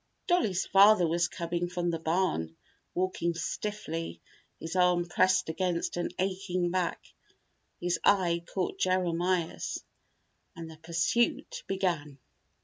Dollie's 0.25 0.65
father 0.65 1.05
was 1.07 1.27
coming 1.27 1.69
from 1.69 1.91
the 1.91 1.99
barn, 1.99 2.57
walking 2.95 3.35
stiffly, 3.35 4.19
his 4.59 4.75
arm 4.75 5.05
pressed 5.07 5.47
against 5.47 5.95
an 5.95 6.09
aching 6.17 6.71
back. 6.71 6.99
His 7.79 7.99
eye 8.03 8.43
caught 8.51 8.79
Jeremiah's 8.79 9.83
and 10.55 10.71
the 10.71 10.77
pursuit 10.77 11.61
began. 11.67 12.17